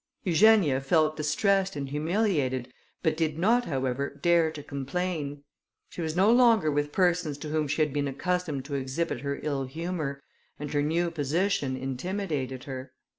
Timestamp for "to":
4.49-4.63, 7.37-7.49, 8.65-8.73